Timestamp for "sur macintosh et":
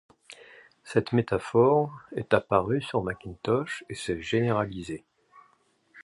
2.81-3.93